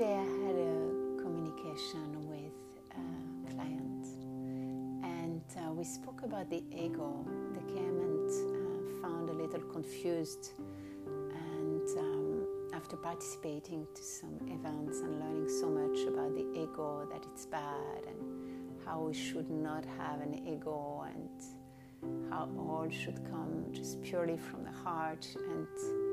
[0.00, 2.56] Today I had a communication with
[2.96, 4.06] a client,
[5.04, 7.22] and uh, we spoke about the ego.
[7.52, 10.52] They came and uh, found a little confused,
[11.06, 17.22] and um, after participating to some events and learning so much about the ego, that
[17.30, 23.66] it's bad and how we should not have an ego, and how all should come
[23.70, 26.09] just purely from the heart and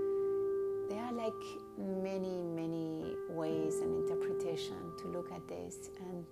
[1.17, 1.33] like
[1.77, 5.89] many, many ways and interpretation to look at this.
[5.99, 6.25] And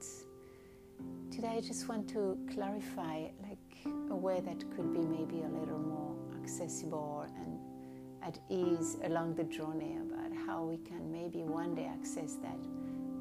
[1.34, 5.80] today I just want to clarify like a way that could be maybe a little
[5.80, 7.60] more accessible and
[8.22, 12.60] at ease along the journey about how we can maybe one day access that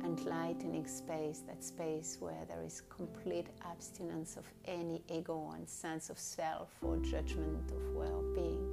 [0.05, 6.19] enlightening space, that space where there is complete abstinence of any ego and sense of
[6.19, 8.69] self or judgment of well being.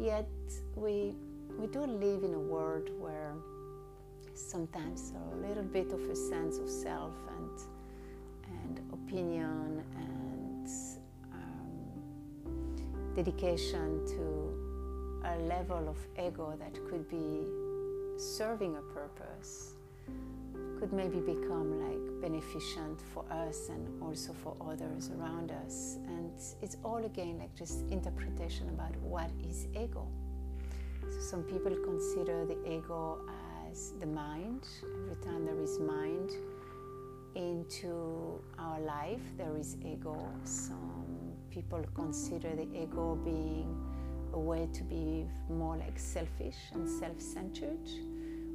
[0.00, 0.28] Yet
[0.74, 1.14] we
[1.58, 3.34] we do live in a world where
[4.34, 7.60] sometimes a little bit of a sense of self and
[8.64, 10.68] and opinion and
[11.32, 14.52] um, dedication to
[15.24, 17.46] a level of ego that could be
[18.16, 19.74] serving a purpose
[20.78, 25.98] could maybe become like beneficent for us and also for others around us.
[26.08, 30.08] And it's all again like just interpretation about what is ego
[31.12, 33.18] so some people consider the ego
[33.70, 34.66] as the mind.
[34.82, 36.30] Every time there is mind
[37.34, 40.16] into our life, there is ego.
[40.44, 43.68] Some people consider the ego being
[44.32, 47.86] a way to be more like selfish and self centered,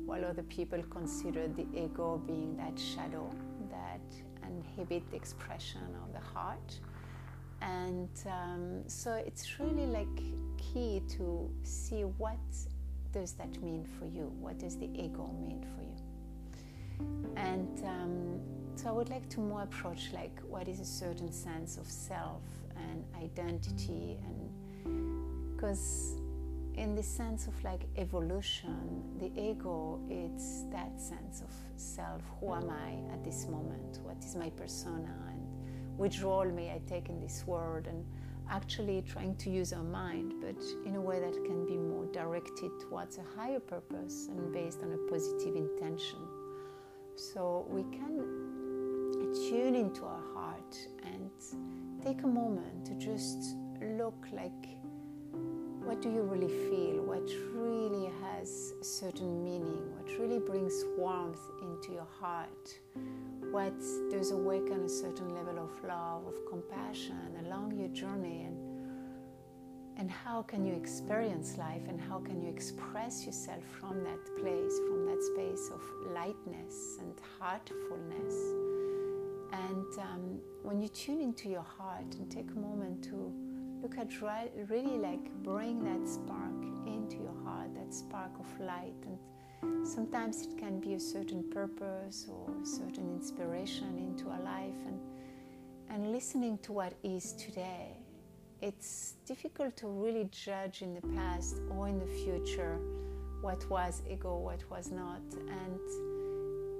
[0.07, 3.29] while other people consider the ego being that shadow
[3.69, 4.01] that
[4.49, 6.79] inhibits the expression of the heart.
[7.61, 10.07] And um, so it's really like
[10.57, 12.37] key to see what
[13.11, 14.31] does that mean for you?
[14.39, 15.97] What does the ego mean for you?
[17.35, 18.39] And um,
[18.75, 22.41] so I would like to more approach like what is a certain sense of self
[22.75, 26.15] and identity and because
[26.75, 32.21] in the sense of like evolution, the ego it's that sense of self.
[32.39, 33.99] Who am I at this moment?
[34.03, 35.15] What is my persona?
[35.31, 35.41] And
[35.97, 37.87] which role may I take in this world?
[37.87, 38.05] And
[38.49, 42.71] actually trying to use our mind, but in a way that can be more directed
[42.79, 46.19] towards a higher purpose and based on a positive intention.
[47.15, 48.17] So we can
[49.49, 51.31] tune into our heart and
[52.03, 54.77] take a moment to just look like
[55.87, 57.01] what do you really feel?
[57.01, 59.89] What really has certain meaning?
[59.95, 62.77] What really brings warmth into your heart?
[63.51, 68.57] What does awaken a certain level of love, of compassion along your journey, and
[69.99, 74.79] and how can you experience life, and how can you express yourself from that place,
[74.87, 75.81] from that space of
[76.13, 78.35] lightness and heartfulness.
[79.51, 83.33] And um, when you tune into your heart and take a moment to
[83.81, 84.09] look at
[84.69, 89.17] really like bring that spark into your heart, that spark of light and
[89.83, 94.99] Sometimes it can be a certain purpose or a certain inspiration into our life and,
[95.89, 97.97] and listening to what is today.
[98.61, 102.79] It's difficult to really judge in the past or in the future
[103.41, 105.79] what was ego, what was not, and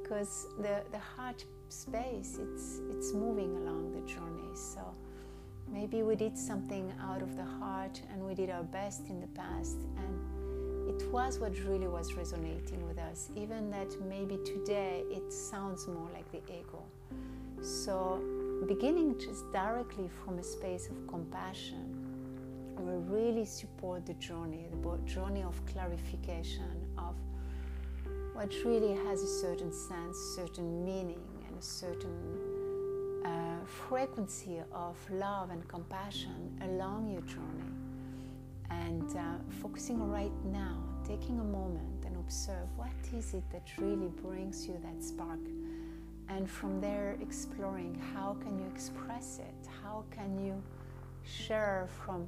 [0.02, 4.56] because the, the heart space it's it's moving along the journey.
[4.56, 4.82] So
[5.72, 9.28] maybe we did something out of the heart and we did our best in the
[9.28, 9.78] past
[11.00, 16.10] it was what really was resonating with us, even that maybe today it sounds more
[16.14, 16.84] like the ego.
[17.62, 18.20] So,
[18.68, 21.94] beginning just directly from a space of compassion
[22.78, 27.16] will really support the journey, the journey of clarification of
[28.34, 35.52] what really has a certain sense, certain meaning, and a certain uh, frequency of love
[35.52, 37.72] and compassion along your journey
[38.70, 39.22] and uh,
[39.62, 40.78] focusing right now,
[41.08, 45.40] taking a moment and observe what is it that really brings you that spark.
[46.28, 49.70] And from there, exploring how can you express it?
[49.82, 50.62] How can you
[51.24, 52.28] share from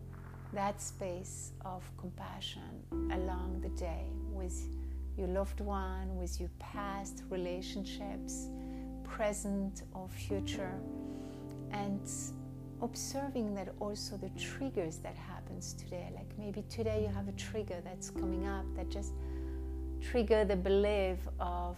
[0.54, 2.72] that space of compassion
[3.12, 4.70] along the day with
[5.18, 8.48] your loved one, with your past relationships,
[9.04, 10.80] present or future,
[11.72, 12.00] and
[12.82, 15.18] observing that also the triggers that
[15.50, 19.14] happens today like maybe today you have a trigger that's coming up that just
[20.02, 21.76] trigger the belief of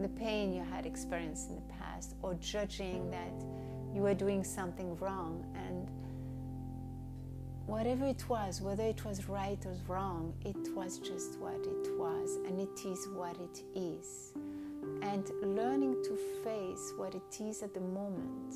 [0.00, 3.34] the pain you had experienced in the past or judging that
[3.94, 5.90] you were doing something wrong and
[7.66, 12.36] whatever it was, whether it was right or wrong, it was just what it was,
[12.46, 14.32] and it is what it is.
[15.02, 18.54] And learning to face what it is at the moment,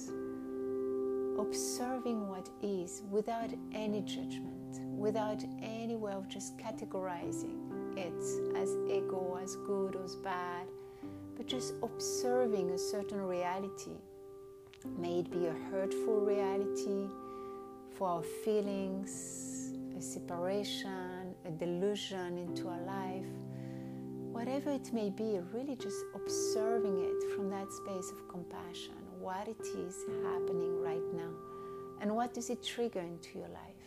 [1.39, 7.57] observing what is without any judgment, without any way of just categorizing
[7.97, 10.67] it as ego, as good as bad,
[11.37, 13.97] but just observing a certain reality.
[14.99, 17.09] May it be a hurtful reality
[17.95, 23.27] for our feelings, a separation, a delusion into our life,
[24.33, 29.61] whatever it may be, really just observing it from that space of compassion, what it
[29.61, 31.31] is happening right now,
[32.01, 33.85] and what does it trigger into your life?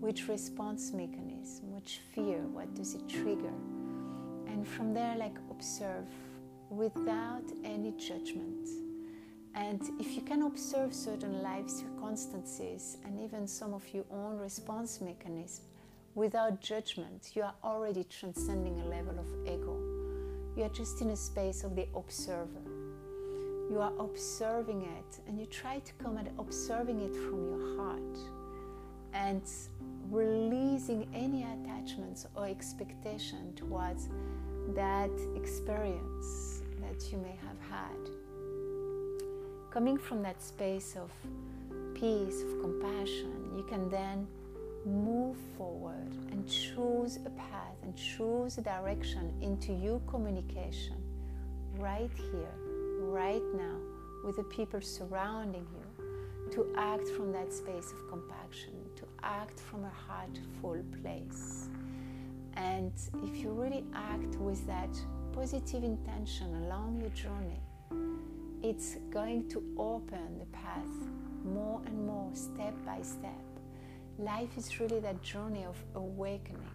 [0.00, 3.54] Which response mechanism, which fear, what does it trigger?
[4.46, 6.06] And from there, like observe
[6.70, 8.68] without any judgment
[9.54, 15.00] and if you can observe certain life circumstances and even some of your own response
[15.00, 15.64] mechanism
[16.14, 19.76] without judgment, you are already transcending a level of ego.
[20.56, 22.61] You are just in a space of the observer.
[23.72, 28.18] You are observing it and you try to come at observing it from your heart
[29.14, 29.40] and
[30.10, 34.10] releasing any attachments or expectation towards
[34.74, 38.10] that experience that you may have had.
[39.70, 41.10] Coming from that space of
[41.94, 44.26] peace, of compassion, you can then
[44.84, 50.96] move forward and choose a path and choose a direction into your communication
[51.78, 52.52] right here,
[53.12, 53.76] right now,
[54.24, 59.84] with the people surrounding you, to act from that space of compassion, to act from
[59.84, 61.68] a heartful place.
[62.54, 62.92] And
[63.22, 64.94] if you really act with that
[65.32, 67.60] positive intention along your journey,
[68.62, 70.96] it's going to open the path
[71.44, 73.44] more and more, step by step.
[74.18, 76.70] Life is really that journey of awakening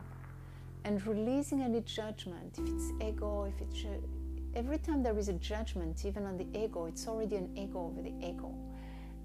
[0.84, 2.57] and releasing any judgment.
[2.57, 3.78] If it's ego, if it's
[4.57, 8.01] every time there is a judgment, even on the ego, it's already an ego over
[8.01, 8.51] the ego,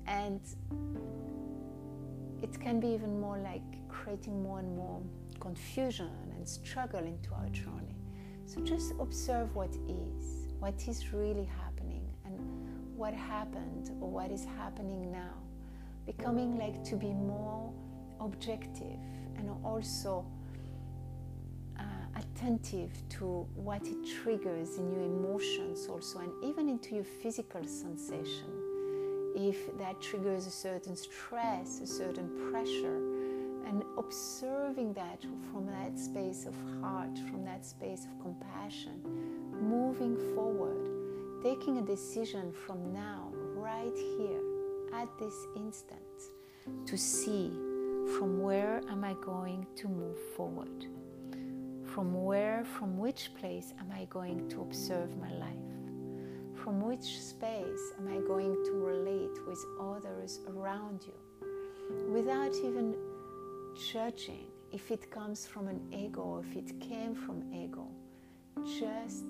[0.06, 0.40] and
[2.42, 5.00] it can be even more like creating more and more
[5.40, 7.96] confusion and struggle into our journey.
[8.44, 12.38] So just observe what is, what is really happening and
[12.94, 15.34] what happened or what is happening now,
[16.04, 17.72] becoming like to be more
[18.20, 19.00] objective
[19.38, 20.26] and also
[22.34, 28.50] attentive to what it triggers in your emotions also and even into your physical sensation
[29.34, 32.98] if that triggers a certain stress a certain pressure
[33.66, 39.00] and observing that from that space of heart from that space of compassion
[39.60, 40.92] moving forward
[41.42, 44.40] taking a decision from now, right here,
[44.94, 46.00] at this instant,
[46.86, 47.50] to see
[48.16, 50.86] from where am I going to move forward?
[51.92, 55.68] From where, from which place am I going to observe my life?
[56.54, 61.18] From which space am I going to relate with others around you?
[62.10, 62.96] Without even
[63.92, 67.86] judging if it comes from an ego if it came from ego
[68.64, 69.24] just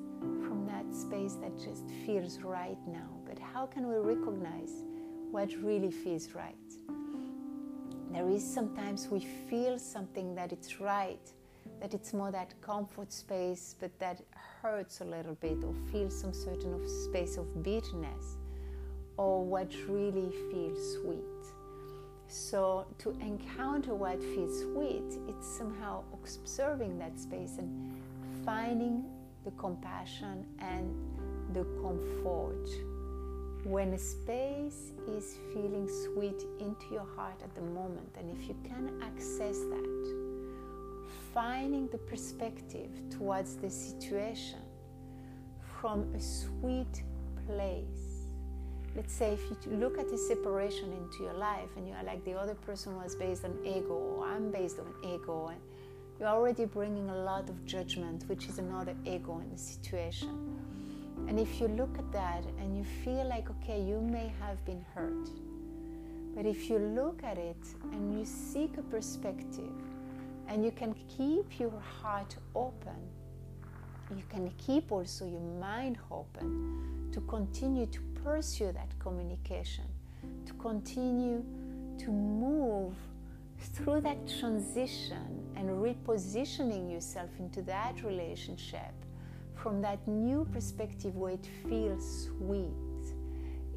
[0.46, 3.10] from that space that just feels right now.
[3.26, 4.84] But how can we recognize
[5.32, 6.54] what really feels right?
[8.12, 9.20] There is sometimes we
[9.50, 11.32] feel something that it's right,
[11.82, 14.22] that it's more that comfort space, but that
[14.62, 18.36] hurts a little bit, or feels some certain of space of bitterness,
[19.16, 21.42] or what really feels sweet.
[22.28, 27.92] So, to encounter what feels sweet, it's somehow observing that space and
[28.44, 29.04] finding
[29.44, 30.94] the compassion and
[31.52, 32.68] the comfort.
[33.64, 38.54] When a space is feeling sweet into your heart at the moment, and if you
[38.64, 40.21] can access that,
[41.34, 44.60] finding the perspective towards the situation
[45.80, 47.02] from a sweet
[47.46, 48.26] place.
[48.94, 52.24] Let's say if you look at a separation into your life and you are like
[52.24, 55.60] the other person was based on ego, or I'm based on ego, and
[56.20, 60.58] you're already bringing a lot of judgment, which is another ego in the situation.
[61.26, 64.84] And if you look at that and you feel like, okay, you may have been
[64.94, 65.30] hurt,
[66.34, 69.72] but if you look at it and you seek a perspective
[70.52, 73.00] and you can keep your heart open,
[74.14, 79.84] you can keep also your mind open to continue to pursue that communication,
[80.44, 81.42] to continue
[81.96, 82.94] to move
[83.58, 88.92] through that transition and repositioning yourself into that relationship.
[89.54, 93.14] From that new perspective where it feels sweet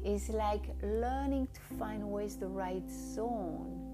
[0.04, 3.85] is like learning to find where is the right zone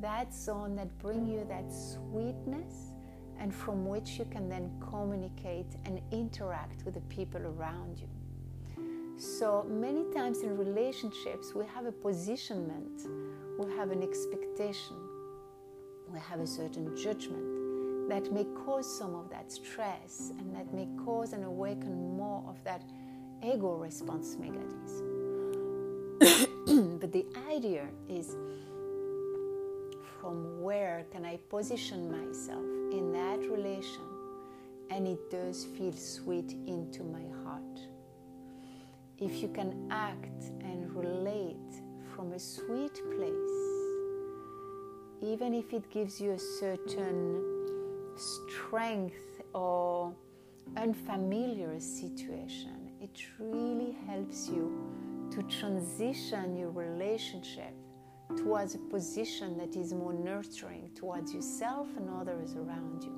[0.00, 2.92] that zone that bring you that sweetness
[3.38, 8.08] and from which you can then communicate and interact with the people around you.
[9.16, 13.02] So many times in relationships, we have a positionment,
[13.58, 14.96] we have an expectation,
[16.08, 20.88] we have a certain judgment that may cause some of that stress and that may
[21.04, 22.82] cause and awaken more of that
[23.42, 25.06] ego response mechanism.
[27.00, 28.36] but the idea is
[30.20, 34.02] from where can I position myself in that relation
[34.90, 37.80] and it does feel sweet into my heart.
[39.18, 41.82] If you can act and relate
[42.14, 43.60] from a sweet place,
[45.22, 47.42] even if it gives you a certain
[48.16, 50.12] strength or
[50.76, 54.72] unfamiliar situation, it really helps you
[55.30, 57.74] to transition your relationship
[58.36, 63.16] towards a position that is more nurturing towards yourself and others around you.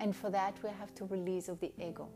[0.00, 2.08] And for that, we have to release of the ego.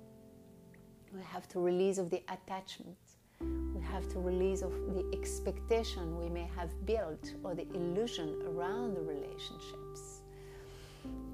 [1.12, 2.98] We have to release of the attachment.
[3.40, 8.94] We have to release of the expectation we may have built or the illusion around
[8.94, 10.20] the relationships.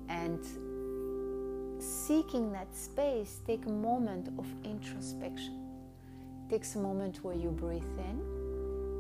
[0.08, 0.44] And
[1.82, 5.62] seeking that space take a moment of introspection.
[6.46, 8.35] It takes a moment where you breathe in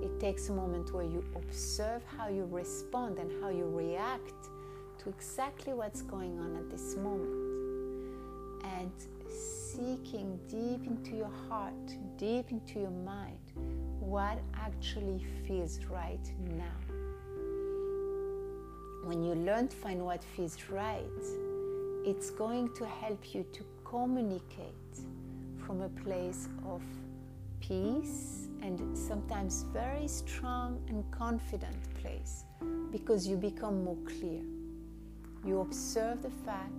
[0.06, 4.50] it takes a moment where you observe how you respond and how you react
[4.98, 7.34] to exactly what's going on at this moment.
[8.78, 8.92] And
[9.28, 13.38] seeking deep into your heart, deep into your mind,
[13.98, 16.80] what actually feels right now.
[19.08, 21.24] When you learn to find what feels right,
[22.04, 24.94] it's going to help you to communicate
[25.66, 26.80] from a place of
[27.60, 32.44] peace and sometimes very strong and confident place
[32.90, 34.42] because you become more clear.
[35.44, 36.72] You observe the fact,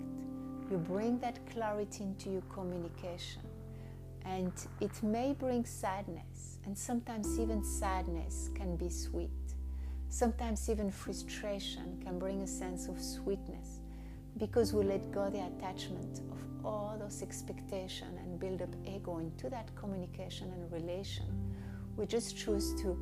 [0.70, 3.42] you bring that clarity into your communication,
[4.26, 9.30] and it may bring sadness, and sometimes even sadness can be sweet.
[10.10, 13.82] Sometimes even frustration can bring a sense of sweetness
[14.38, 19.50] because we let go the attachment of all those expectations and build up ego into
[19.50, 21.26] that communication and relation
[21.98, 22.96] we just choose to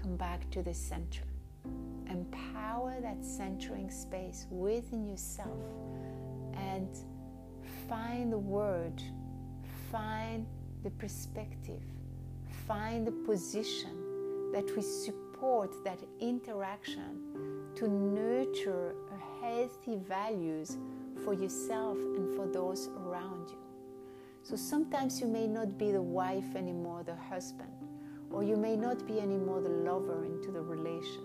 [0.00, 1.22] come back to the center.
[2.10, 5.64] Empower that centering space within yourself
[6.54, 6.88] and
[7.88, 9.02] find the word,
[9.90, 10.46] find
[10.82, 11.82] the perspective,
[12.66, 17.18] find the position that we support that interaction
[17.74, 18.94] to nurture
[19.40, 20.76] healthy values
[21.24, 23.71] for yourself and for those around you.
[24.42, 27.70] So sometimes you may not be the wife anymore, the husband,
[28.30, 31.22] or you may not be anymore the lover into the relation,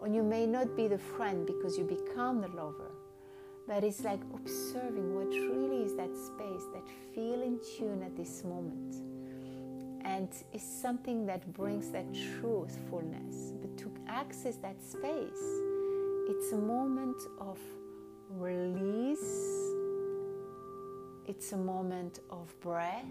[0.00, 2.92] or you may not be the friend because you become the lover.
[3.66, 8.42] But it's like observing what really is that space, that feel in tune at this
[8.42, 8.96] moment.
[10.06, 12.06] And it's something that brings that
[12.40, 13.52] truthfulness.
[13.60, 15.44] But to access that space,
[16.30, 17.58] it's a moment of
[18.30, 19.67] release
[21.28, 23.04] it's a moment of breath.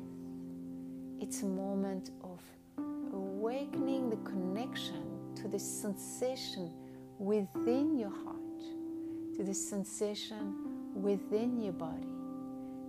[1.22, 2.42] It's a moment of
[3.14, 6.74] awakening the connection to the sensation
[7.20, 10.56] within your heart, to the sensation
[10.96, 12.12] within your body,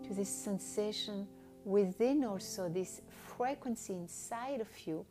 [0.08, 1.28] to the sensation
[1.66, 3.02] within also this
[3.37, 5.04] frequency inside of you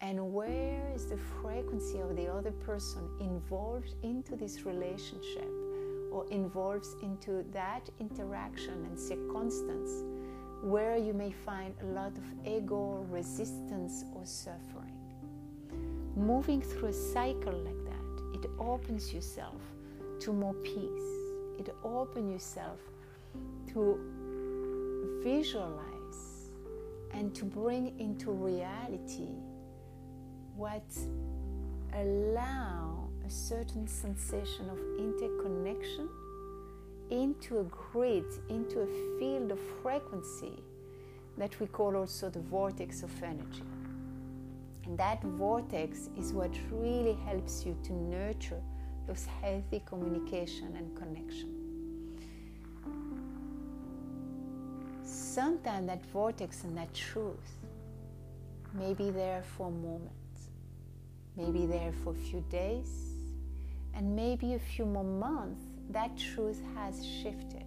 [0.00, 5.67] and where is the frequency of the other person involved into this relationship
[6.10, 10.04] or involves into that interaction and circumstance
[10.62, 14.98] where you may find a lot of ego resistance or suffering.
[16.16, 19.60] Moving through a cycle like that, it opens yourself
[20.20, 21.10] to more peace.
[21.58, 22.80] It opens yourself
[23.72, 24.00] to
[25.22, 25.84] visualize
[27.12, 29.36] and to bring into reality
[30.56, 30.90] what
[31.94, 36.08] allow a certain sensation of interconnection
[37.10, 38.86] into a grid, into a
[39.18, 40.62] field of frequency
[41.36, 43.62] that we call also the vortex of energy.
[44.86, 48.62] And that vortex is what really helps you to nurture
[49.06, 51.54] those healthy communication and connection.
[55.04, 57.58] Sometimes that vortex and that truth
[58.72, 60.36] may be there for a moment,
[61.36, 63.07] maybe there for a few days,
[63.98, 67.66] and maybe a few more months, that truth has shifted.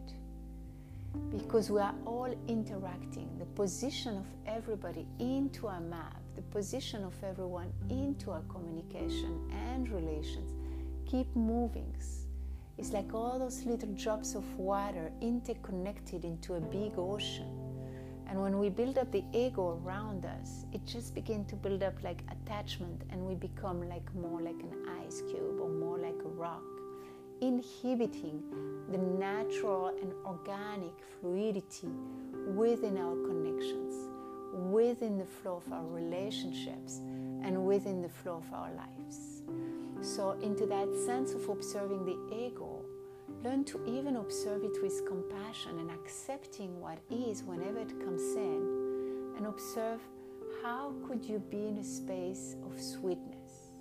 [1.29, 7.13] Because we are all interacting, the position of everybody into our map, the position of
[7.21, 10.53] everyone into our communication and relations
[11.05, 11.93] keep moving.
[12.77, 17.70] It's like all those little drops of water interconnected into a big ocean.
[18.31, 22.01] And when we build up the ego around us, it just begins to build up
[22.01, 26.29] like attachment and we become like more like an ice cube or more like a
[26.29, 26.63] rock,
[27.41, 28.41] inhibiting
[28.89, 31.89] the natural and organic fluidity
[32.55, 34.09] within our connections,
[34.71, 36.99] within the flow of our relationships,
[37.43, 39.41] and within the flow of our lives.
[39.99, 42.80] So, into that sense of observing the ego,
[43.43, 49.33] learn to even observe it with compassion and accepting what is whenever it comes in,
[49.35, 49.99] and observe
[50.63, 53.71] how could you be in a space of sweetness?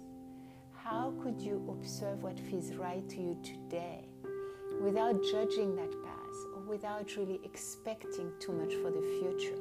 [0.73, 4.09] How could you observe what feels right to you today
[4.81, 9.59] without judging that past or without really expecting too much for the future,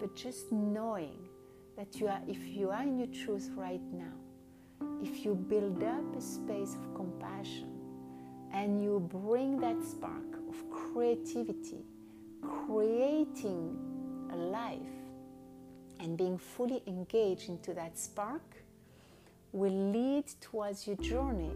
[0.00, 1.16] but just knowing
[1.76, 4.16] that you are, if you are in your truth right now,
[5.00, 7.71] if you build up a space of compassion
[8.52, 11.84] and you bring that spark of creativity,
[12.42, 13.76] creating
[14.32, 14.78] a life
[16.00, 18.42] and being fully engaged into that spark
[19.52, 21.54] will lead towards your journey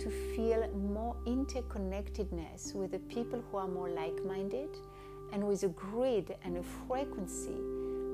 [0.00, 4.70] to feel more interconnectedness with the people who are more like minded
[5.32, 7.56] and with a grid and a frequency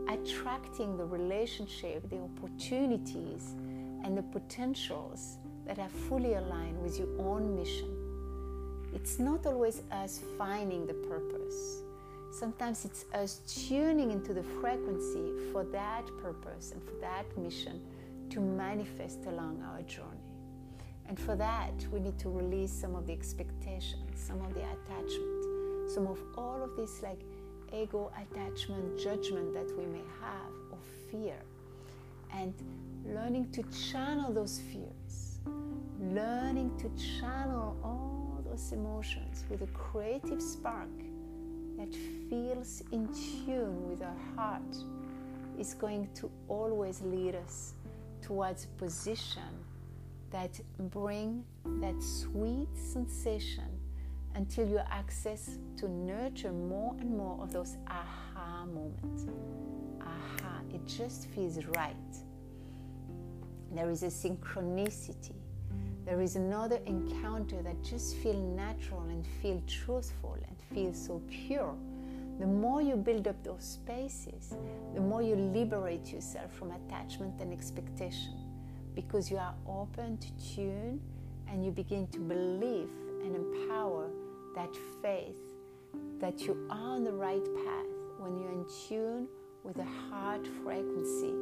[0.08, 3.54] attracting the relationship, the opportunities,
[4.04, 7.91] and the potentials that are fully aligned with your own mission.
[8.94, 11.82] It's not always us finding the purpose.
[12.30, 17.80] Sometimes it's us tuning into the frequency for that purpose and for that mission
[18.30, 20.32] to manifest along our journey.
[21.08, 25.90] And for that, we need to release some of the expectations, some of the attachment,
[25.90, 27.20] some of all of this like
[27.74, 30.78] ego attachment, judgment that we may have, or
[31.10, 31.36] fear.
[32.34, 32.54] And
[33.04, 35.38] learning to channel those fears,
[36.00, 40.90] learning to channel all those emotions with a creative spark
[41.78, 41.88] that
[42.28, 43.08] feels in
[43.46, 44.76] tune with our heart
[45.58, 47.72] is going to always lead us
[48.20, 49.54] towards a position
[50.30, 51.42] that bring
[51.80, 53.70] that sweet sensation
[54.34, 59.26] until you access to nurture more and more of those aha moments.
[60.02, 61.96] Aha, it just feels right.
[63.74, 65.41] There is a synchronicity.
[66.04, 71.76] There is another encounter that just feels natural and feel truthful and feel so pure.
[72.40, 74.54] The more you build up those spaces,
[74.94, 78.34] the more you liberate yourself from attachment and expectation
[78.94, 81.00] because you are open to tune
[81.48, 82.90] and you begin to believe
[83.24, 84.10] and empower
[84.56, 85.38] that faith
[86.18, 87.86] that you are on the right path
[88.18, 89.28] when you're in tune
[89.62, 91.34] with the heart frequency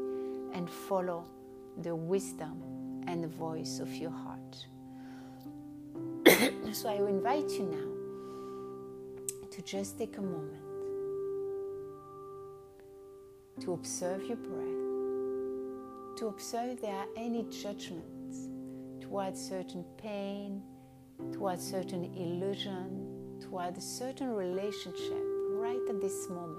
[0.53, 1.25] and follow
[1.83, 4.67] the wisdom and the voice of your heart.
[6.73, 10.71] so I invite you now to just take a moment
[13.61, 18.49] to observe your breath, to observe if there are any judgments
[19.01, 20.63] towards certain pain,
[21.33, 26.59] towards certain illusion, towards a certain relationship right at this moment.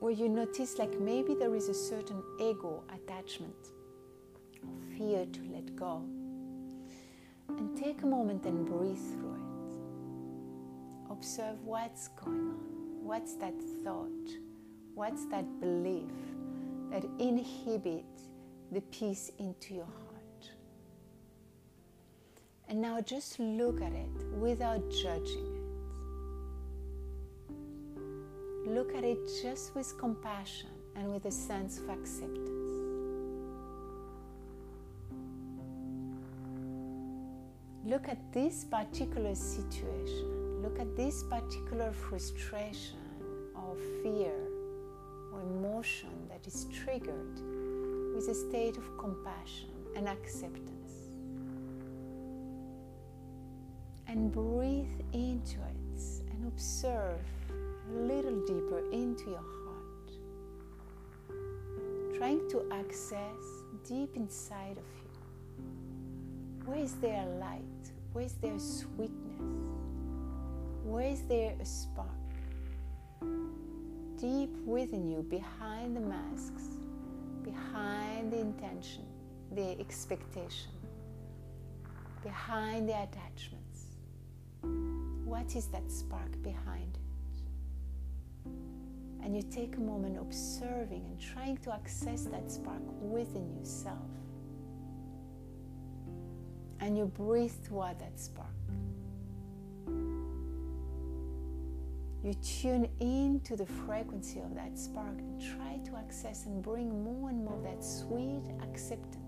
[0.00, 3.70] Where you notice, like maybe there is a certain ego attachment,
[4.66, 6.02] or fear to let go.
[7.48, 11.10] And take a moment and breathe through it.
[11.10, 13.04] Observe what's going on.
[13.04, 14.30] What's that thought?
[14.94, 16.10] What's that belief
[16.90, 18.28] that inhibits
[18.70, 20.50] the peace into your heart?
[22.68, 25.62] And now just look at it without judging it.
[28.70, 32.51] Look at it just with compassion and with a sense of acceptance.
[37.92, 40.62] Look at this particular situation.
[40.62, 42.96] Look at this particular frustration
[43.54, 44.32] or fear
[45.30, 47.38] or emotion that is triggered
[48.14, 50.72] with a state of compassion and acceptance.
[54.08, 60.10] and breathe into it and observe a little deeper into your heart,
[62.18, 63.42] trying to access
[63.88, 65.12] deep inside of you.
[66.66, 67.81] Where is there light?
[68.12, 69.70] Where is there sweetness?
[70.84, 72.08] Where is there a spark?
[74.20, 76.64] Deep within you, behind the masks,
[77.42, 79.06] behind the intention,
[79.52, 80.72] the expectation,
[82.22, 83.96] behind the attachments.
[85.24, 88.50] what is that spark behind it?
[89.24, 94.21] And you take a moment observing and trying to access that spark within yourself.
[96.82, 98.48] And you breathe toward that spark.
[102.24, 107.30] You tune into the frequency of that spark and try to access and bring more
[107.30, 109.18] and more of that sweet acceptance.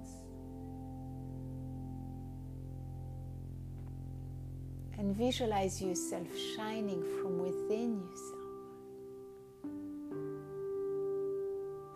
[4.98, 8.40] And visualize yourself shining from within yourself,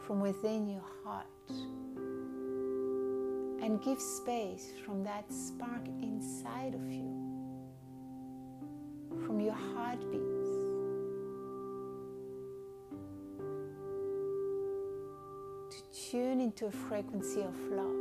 [0.07, 1.27] from within your heart
[3.62, 7.12] and give space from that spark inside of you,
[9.27, 10.25] from your heartbeats.
[15.71, 17.94] To tune into a frequency of love,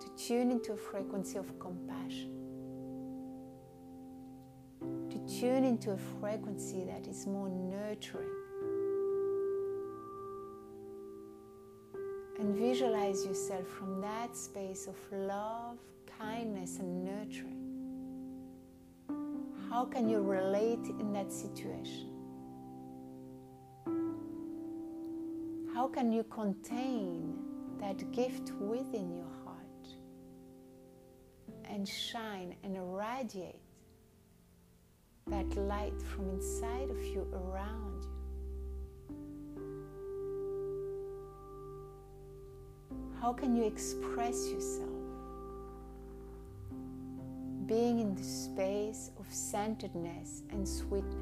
[0.00, 2.30] to tune into a frequency of compassion,
[5.10, 8.43] to tune into a frequency that is more nurturing
[12.38, 15.78] and visualize yourself from that space of love,
[16.18, 17.60] kindness, and nurturing.
[19.70, 22.10] How can you relate in that situation?
[25.74, 27.36] How can you contain
[27.80, 29.96] that gift within your heart
[31.68, 33.60] and shine and irradiate
[35.26, 38.13] that light from inside of you around you?
[43.24, 44.90] How can you express yourself?
[47.64, 51.14] Being in the space of centeredness and sweetness.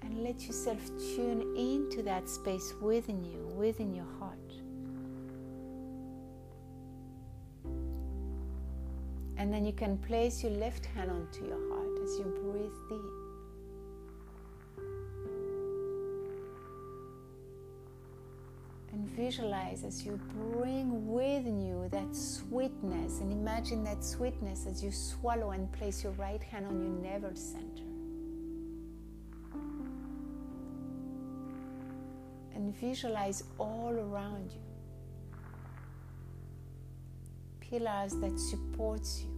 [0.00, 0.80] And let yourself
[1.14, 4.38] tune into that space within you, within your heart.
[9.36, 13.21] And then you can place your left hand onto your heart as you breathe deep.
[19.16, 25.50] Visualize as you bring within you that sweetness and imagine that sweetness as you swallow
[25.50, 27.82] and place your right hand on your navel center.
[32.54, 34.60] And visualize all around you.
[37.60, 39.30] Pillars that supports you,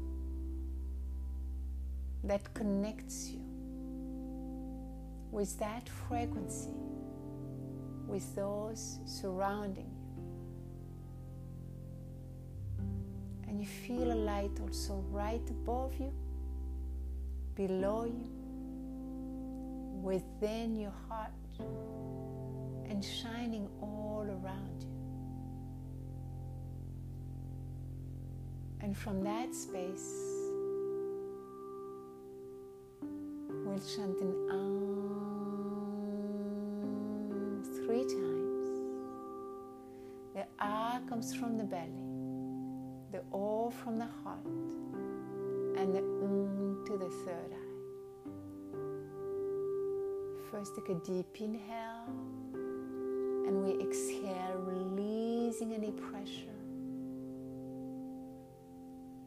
[2.25, 3.41] that connects you.
[5.31, 6.71] With that frequency
[8.07, 10.05] with those surrounding you.
[13.49, 16.13] And you feel a light also right above you,
[17.55, 18.29] below you,
[20.03, 21.31] within your heart,
[22.89, 24.89] and shining all around you.
[28.81, 30.13] And from that space,
[33.65, 34.35] we'll chant an
[37.95, 38.71] three times.
[40.35, 42.09] The ah comes from the belly,
[43.13, 44.45] the o from the heart,
[45.79, 47.75] and the um to the third eye.
[50.51, 52.11] First, take a deep inhale,
[53.47, 56.59] and we exhale, releasing any pressure.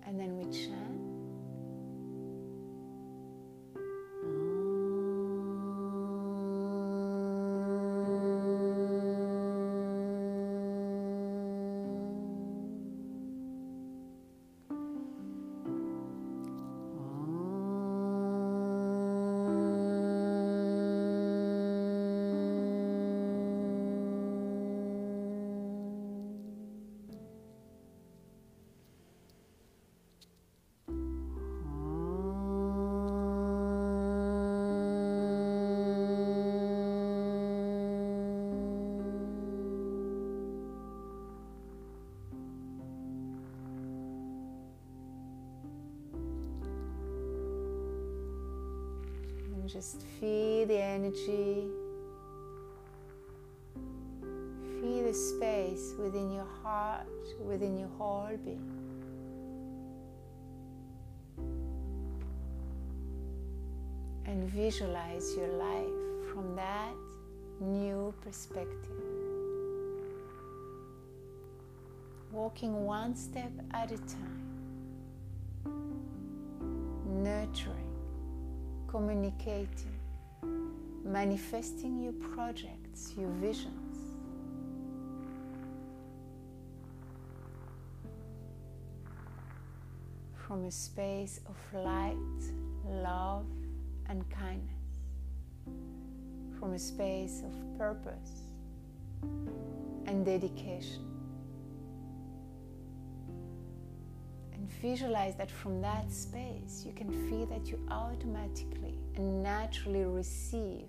[0.06, 0.76] And then we chant.
[49.67, 51.67] Just feel the energy.
[54.80, 57.08] Feel the space within your heart,
[57.45, 58.62] within your whole being.
[64.25, 66.93] And visualize your life from that
[67.60, 68.71] new perspective.
[72.32, 74.46] Walking one step at a time,
[78.97, 79.99] communicating,
[81.05, 83.95] manifesting your projects, your visions.
[90.33, 92.15] From a space of light,
[92.88, 93.45] love,
[94.10, 94.95] and kindness.
[96.57, 98.31] From a space of purpose
[100.07, 101.16] and dedication.
[104.57, 110.87] And visualize that from that space you can feel that you automatically and naturally receive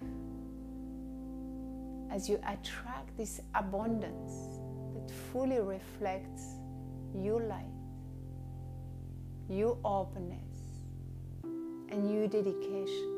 [2.10, 4.60] as you attract this abundance
[4.94, 6.54] that fully reflects
[7.14, 7.64] your light,
[9.50, 10.38] your openness,
[11.90, 13.17] and your dedication.